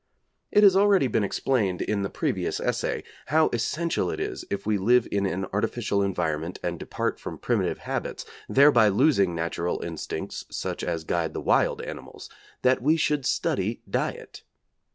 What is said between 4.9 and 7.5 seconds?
in an artificial environment and depart from